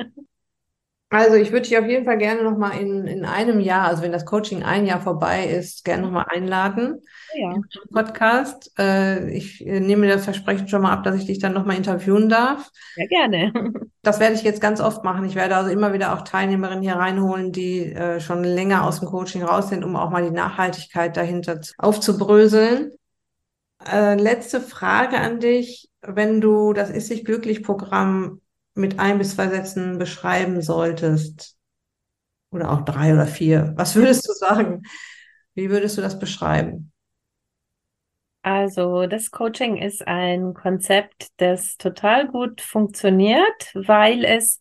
[1.14, 4.10] Also ich würde dich auf jeden Fall gerne nochmal in, in einem Jahr, also wenn
[4.10, 7.02] das Coaching ein Jahr vorbei ist, gerne nochmal einladen.
[7.36, 7.54] Ja.
[7.92, 8.72] Podcast.
[8.76, 12.28] Äh, ich äh, nehme das Versprechen schon mal ab, dass ich dich dann nochmal interviewen
[12.28, 12.68] darf.
[12.96, 13.52] Ja, gerne.
[14.02, 15.24] Das werde ich jetzt ganz oft machen.
[15.24, 19.08] Ich werde also immer wieder auch Teilnehmerinnen hier reinholen, die äh, schon länger aus dem
[19.08, 22.92] Coaching raus sind, um auch mal die Nachhaltigkeit dahinter aufzubröseln.
[23.82, 25.88] Letzte Frage an dich.
[26.02, 28.40] Wenn du das Ist sich glücklich Programm
[28.74, 31.56] mit ein bis zwei Sätzen beschreiben solltest,
[32.50, 34.82] oder auch drei oder vier, was würdest du sagen?
[35.54, 36.92] Wie würdest du das beschreiben?
[38.42, 44.60] Also das Coaching ist ein Konzept, das total gut funktioniert, weil es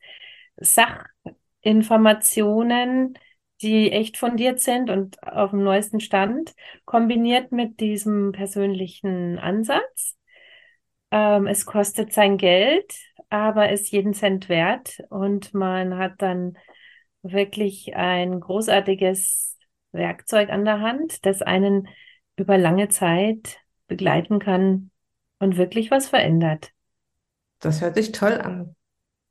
[0.57, 3.19] Sachinformationen,
[3.61, 6.53] die echt fundiert sind und auf dem neuesten Stand,
[6.85, 10.15] kombiniert mit diesem persönlichen Ansatz.
[11.11, 12.93] Ähm, es kostet sein Geld,
[13.33, 16.55] aber ist jeden Cent wert und man hat dann
[17.23, 19.57] wirklich ein großartiges
[19.91, 21.87] Werkzeug an der Hand, das einen
[22.35, 24.91] über lange Zeit begleiten kann
[25.39, 26.69] und wirklich was verändert.
[27.59, 28.75] Das hört sich toll an.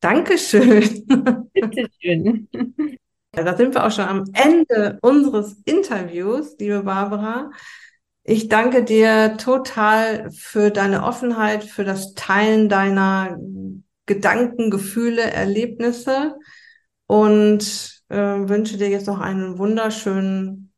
[0.01, 1.07] Dankeschön.
[1.53, 2.49] Bitteschön.
[3.35, 7.51] Da sind wir auch schon am Ende unseres Interviews, liebe Barbara.
[8.25, 13.38] Ich danke dir total für deine Offenheit, für das Teilen deiner
[14.14, 16.35] Gedanken, Gefühle, Erlebnisse
[17.07, 20.72] und äh, wünsche dir jetzt noch einen wunderschönen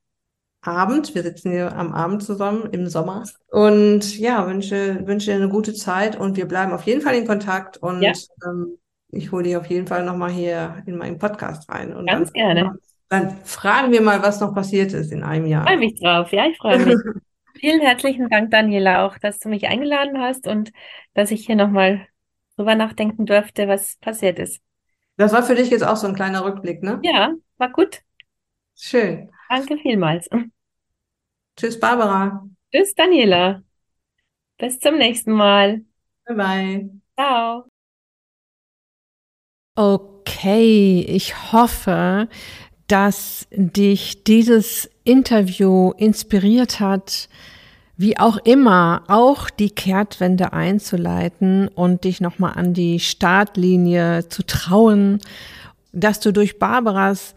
[0.63, 1.15] Abend.
[1.15, 5.75] Wir sitzen hier am Abend zusammen im Sommer und ja, wünsche, wünsche dir eine gute
[5.75, 8.13] Zeit und wir bleiben auf jeden Fall in Kontakt und ja.
[8.47, 8.79] ähm,
[9.11, 11.93] ich hole dich auf jeden Fall nochmal hier in meinen Podcast rein.
[11.93, 12.79] Und Ganz dann, gerne.
[13.09, 15.65] Dann fragen wir mal, was noch passiert ist in einem Jahr.
[15.65, 16.97] Ich freue mich drauf, ja, ich freue mich.
[17.61, 20.73] Vielen herzlichen Dank, Daniela, auch, dass du mich eingeladen hast und
[21.15, 22.07] dass ich hier nochmal
[22.57, 24.61] drüber nachdenken durfte, was passiert ist.
[25.17, 27.01] Das war für dich jetzt auch so ein kleiner Rückblick, ne?
[27.03, 28.03] Ja, war gut.
[28.75, 29.31] Schön.
[29.49, 30.29] Danke vielmals.
[31.57, 32.45] Tschüss, Barbara.
[32.73, 33.63] Tschüss, Daniela.
[34.59, 35.85] Bis zum nächsten Mal.
[36.27, 36.91] Bye bye.
[37.17, 37.67] Ciao.
[39.77, 42.29] Okay, ich hoffe,
[42.87, 47.29] dass dich dieses Interview inspiriert hat,
[47.97, 55.21] wie auch immer, auch die Kehrtwende einzuleiten und dich nochmal an die Startlinie zu trauen,
[55.93, 57.35] dass du durch Barbaras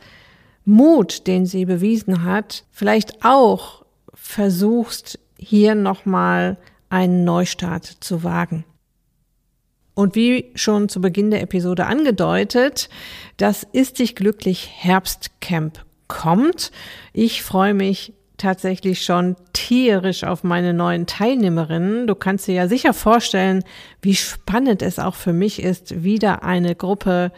[0.66, 6.58] Mut, den sie bewiesen hat, vielleicht auch versuchst, hier nochmal
[6.90, 8.66] einen Neustart zu wagen.
[9.94, 12.90] Und wie schon zu Beginn der Episode angedeutet,
[13.38, 16.72] das Ist dich glücklich Herbstcamp kommt.
[17.14, 22.08] Ich freue mich tatsächlich schon tierisch auf meine neuen Teilnehmerinnen.
[22.08, 23.64] Du kannst dir ja sicher vorstellen,
[24.02, 27.32] wie spannend es auch für mich ist, wieder eine Gruppe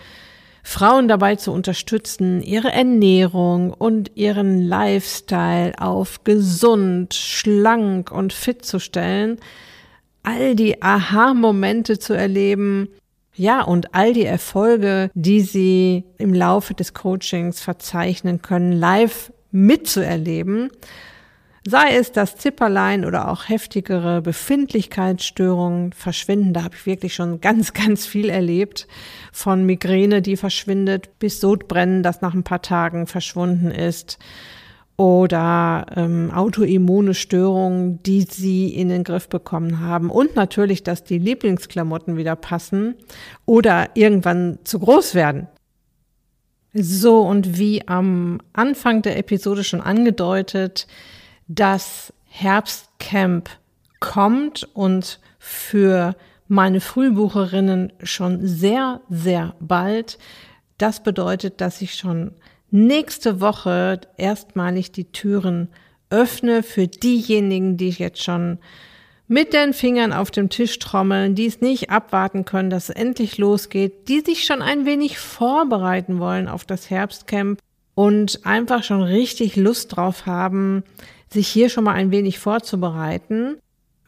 [0.63, 8.79] Frauen dabei zu unterstützen, ihre Ernährung und ihren Lifestyle auf gesund, schlank und fit zu
[8.79, 9.39] stellen,
[10.21, 12.89] all die Aha-Momente zu erleben,
[13.35, 20.69] ja, und all die Erfolge, die sie im Laufe des Coachings verzeichnen können, live mitzuerleben,
[21.67, 26.53] sei es das Zipperlein oder auch heftigere Befindlichkeitsstörungen verschwinden.
[26.53, 28.87] Da habe ich wirklich schon ganz, ganz viel erlebt.
[29.31, 34.19] Von Migräne, die verschwindet, bis Sodbrennen, das nach ein paar Tagen verschwunden ist.
[34.97, 40.09] Oder ähm, autoimmune Störungen, die sie in den Griff bekommen haben.
[40.09, 42.95] Und natürlich, dass die Lieblingsklamotten wieder passen
[43.45, 45.47] oder irgendwann zu groß werden.
[46.73, 50.85] So, und wie am Anfang der Episode schon angedeutet,
[51.47, 53.49] das Herbstcamp
[53.99, 56.15] kommt und für
[56.47, 60.19] meine Frühbucherinnen schon sehr, sehr bald.
[60.77, 62.31] Das bedeutet, dass ich schon
[62.71, 65.69] nächste Woche erstmalig die Türen
[66.09, 68.59] öffne für diejenigen, die ich jetzt schon
[69.29, 73.37] mit den Fingern auf dem Tisch trommeln, die es nicht abwarten können, dass es endlich
[73.37, 77.59] losgeht, die sich schon ein wenig vorbereiten wollen auf das Herbstcamp
[77.93, 80.83] und einfach schon richtig Lust drauf haben,
[81.31, 83.57] sich hier schon mal ein wenig vorzubereiten.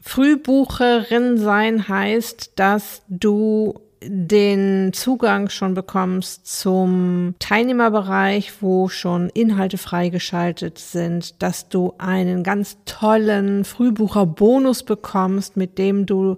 [0.01, 10.79] Frühbucherin sein heißt, dass du den Zugang schon bekommst zum Teilnehmerbereich, wo schon Inhalte freigeschaltet
[10.79, 16.37] sind, dass du einen ganz tollen Frühbucherbonus bekommst, mit dem du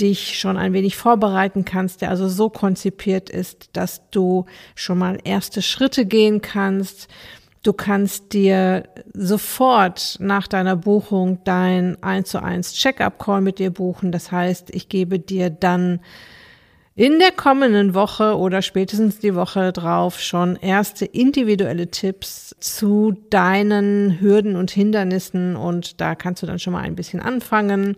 [0.00, 5.18] dich schon ein wenig vorbereiten kannst, der also so konzipiert ist, dass du schon mal
[5.22, 7.08] erste Schritte gehen kannst.
[7.62, 14.10] Du kannst dir sofort nach deiner Buchung dein 1 zu 1 Check-up-Call mit dir buchen.
[14.12, 16.00] Das heißt, ich gebe dir dann
[16.94, 24.20] in der kommenden Woche oder spätestens die Woche drauf schon erste individuelle Tipps zu deinen
[24.20, 25.56] Hürden und Hindernissen.
[25.56, 27.96] Und da kannst du dann schon mal ein bisschen anfangen.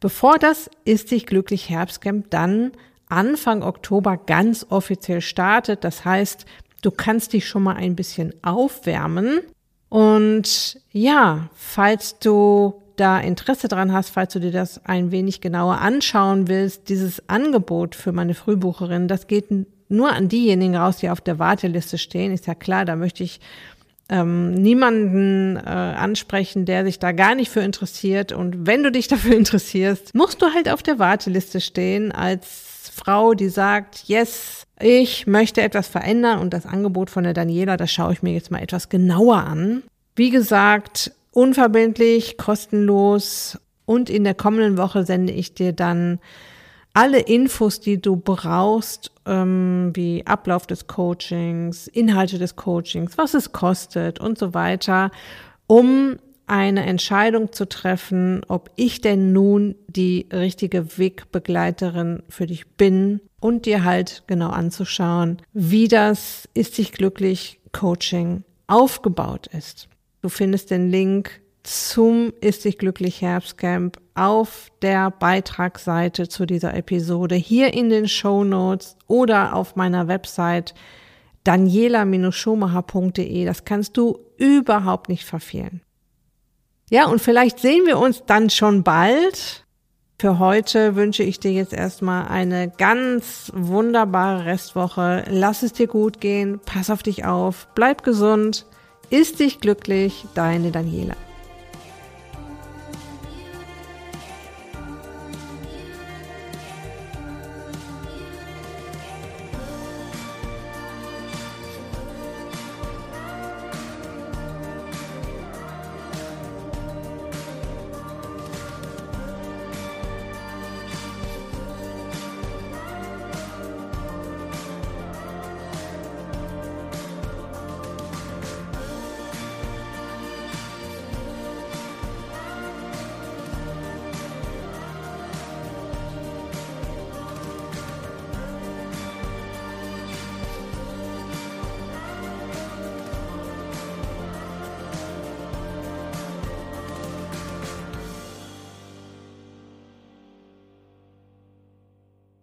[0.00, 2.72] Bevor das Ist dich glücklich Herbstcamp dann
[3.08, 6.46] Anfang Oktober ganz offiziell startet, das heißt,
[6.82, 9.40] du kannst dich schon mal ein bisschen aufwärmen.
[9.88, 15.80] Und ja, falls du da Interesse dran hast, falls du dir das ein wenig genauer
[15.80, 19.46] anschauen willst, dieses Angebot für meine Frühbucherin, das geht
[19.88, 22.32] nur an diejenigen raus, die auf der Warteliste stehen.
[22.32, 23.40] Ist ja klar, da möchte ich
[24.08, 28.32] ähm, niemanden äh, ansprechen, der sich da gar nicht für interessiert.
[28.32, 33.34] Und wenn du dich dafür interessierst, musst du halt auf der Warteliste stehen als Frau,
[33.34, 38.12] die sagt, yes, ich möchte etwas verändern und das Angebot von der Daniela, das schaue
[38.12, 39.82] ich mir jetzt mal etwas genauer an.
[40.16, 46.20] Wie gesagt, unverbindlich, kostenlos und in der kommenden Woche sende ich dir dann
[46.94, 53.52] alle Infos, die du brauchst, ähm, wie Ablauf des Coachings, Inhalte des Coachings, was es
[53.52, 55.10] kostet und so weiter,
[55.66, 56.16] um
[56.46, 63.66] eine Entscheidung zu treffen, ob ich denn nun die richtige Wegbegleiterin für dich bin und
[63.66, 69.88] dir halt genau anzuschauen, wie das Ist dich glücklich Coaching aufgebaut ist.
[70.24, 77.34] Du findest den Link zum Ist dich glücklich Herbstcamp auf der Beitragsseite zu dieser Episode,
[77.34, 80.72] hier in den Show Notes oder auf meiner Website
[81.44, 83.44] daniela-schomacher.de.
[83.44, 85.82] Das kannst du überhaupt nicht verfehlen.
[86.88, 89.66] Ja, und vielleicht sehen wir uns dann schon bald.
[90.18, 95.26] Für heute wünsche ich dir jetzt erstmal eine ganz wunderbare Restwoche.
[95.28, 98.64] Lass es dir gut gehen, pass auf dich auf, bleib gesund,
[99.10, 101.16] ist dich glücklich, deine Daniela.